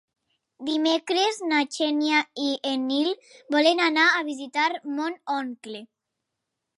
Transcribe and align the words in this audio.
Dimecres 0.67 1.35
na 1.49 1.59
Xènia 1.75 2.21
i 2.43 2.47
en 2.69 2.87
Nil 2.93 3.11
volen 3.57 3.83
anar 3.89 4.07
a 4.15 4.23
visitar 4.31 4.67
mon 4.97 5.19
oncle. 5.35 5.83